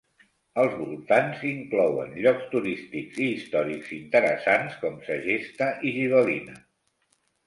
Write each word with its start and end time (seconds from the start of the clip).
Els 0.59 0.71
voltants 0.77 1.41
inclouen 1.49 2.15
llocs 2.23 2.47
turístics 2.53 3.19
i 3.25 3.27
històrics 3.33 3.91
interessants, 3.97 4.79
com 4.87 4.97
Segesta 5.11 5.69
i 5.91 5.93
Gibellina. 5.99 6.57